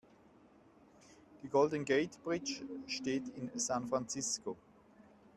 Die 1.43 1.47
Golden 1.47 1.85
Gate 1.85 2.17
Bridge 2.23 2.63
steht 2.87 3.27
in 3.37 3.51
San 3.59 3.85
Francisco. 3.87 4.57